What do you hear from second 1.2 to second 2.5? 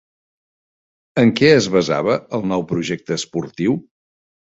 En què es basava el